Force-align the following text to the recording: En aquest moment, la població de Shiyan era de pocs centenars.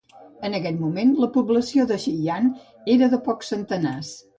En 0.47 0.55
aquest 0.59 0.79
moment, 0.85 1.11
la 1.25 1.29
població 1.37 1.87
de 1.95 2.01
Shiyan 2.07 2.51
era 2.99 3.15
de 3.17 3.25
pocs 3.31 3.57
centenars. 3.57 4.17